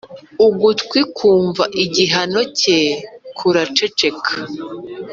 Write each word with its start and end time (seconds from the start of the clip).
Ugutwi 0.45 0.99
kumva 1.17 1.63
igihano 1.83 2.41
cye 2.59 2.79
kuraceceka 3.37 4.33